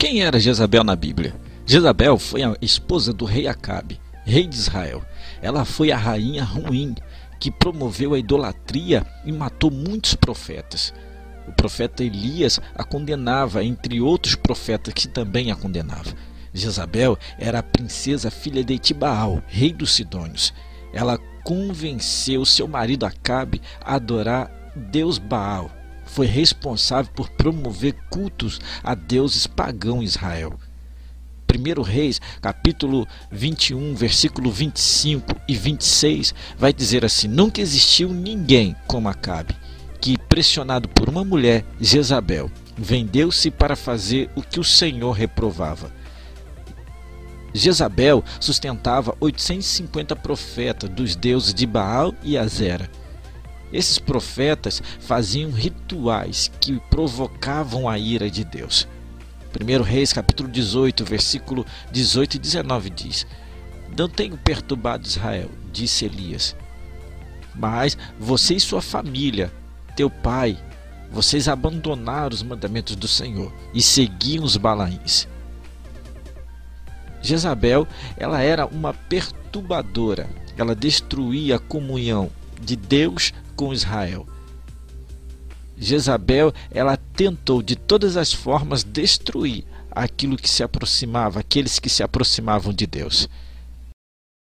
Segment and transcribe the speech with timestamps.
[0.00, 1.34] Quem era Jezabel na Bíblia?
[1.66, 5.04] Jezabel foi a esposa do rei Acabe, rei de Israel.
[5.42, 6.94] Ela foi a rainha ruim
[7.38, 10.94] que promoveu a idolatria e matou muitos profetas.
[11.46, 16.14] O profeta Elias a condenava, entre outros profetas que também a condenavam.
[16.54, 20.54] Jezabel era a princesa filha de Etibaal, rei dos Sidônios.
[20.94, 25.70] Ela convenceu seu marido Acabe a adorar Deus Baal,
[26.10, 30.58] foi responsável por promover cultos a deuses pagãos em Israel.
[31.50, 39.08] 1 Reis, capítulo 21, versículo 25 e 26, vai dizer assim: Nunca existiu ninguém como
[39.08, 39.56] Acabe,
[40.00, 45.92] que, pressionado por uma mulher, Jezabel, vendeu-se para fazer o que o Senhor reprovava.
[47.52, 52.88] Jezabel sustentava 850 profetas dos deuses de Baal e Azera
[53.72, 58.88] esses profetas faziam rituais que provocavam a ira de Deus.
[59.52, 63.26] 1 Reis capítulo 18, versículo 18 e 19 diz:
[63.96, 66.56] Não tenho perturbado Israel, disse Elias,
[67.54, 69.52] mas você e sua família,
[69.96, 70.58] teu pai,
[71.10, 75.26] vocês abandonaram os mandamentos do Senhor e seguiam os balaíns.
[77.20, 80.28] Jezabel, ela era uma perturbadora.
[80.56, 84.26] Ela destruía a comunhão de Deus com Israel.
[85.76, 92.02] Jezabel, ela tentou de todas as formas destruir aquilo que se aproximava, aqueles que se
[92.02, 93.28] aproximavam de Deus.